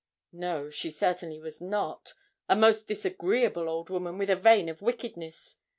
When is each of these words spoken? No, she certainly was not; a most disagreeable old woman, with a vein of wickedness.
No, 0.33 0.71
she 0.71 0.89
certainly 0.89 1.39
was 1.39 1.61
not; 1.61 2.15
a 2.49 2.55
most 2.55 2.87
disagreeable 2.87 3.69
old 3.69 3.91
woman, 3.91 4.17
with 4.17 4.31
a 4.31 4.35
vein 4.35 4.67
of 4.67 4.81
wickedness. 4.81 5.57